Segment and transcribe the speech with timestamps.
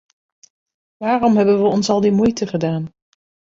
[0.97, 2.91] Waarom hebben we ons al die moeite gedaan?